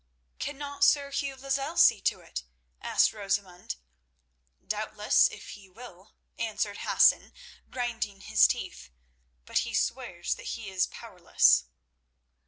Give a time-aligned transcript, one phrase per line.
[0.39, 2.43] "Cannot Sir Hugh Lozelle see to it?"
[2.81, 3.75] asked Rosamund.
[4.65, 7.31] "Doubtless, if he will," answered Hassan,
[7.69, 8.89] grinding his teeth;
[9.45, 11.65] "but he swears that he is powerless."